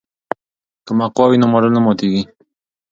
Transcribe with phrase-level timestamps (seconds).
[0.85, 2.23] که مقوا وي نو ماډل نه ماتیږي.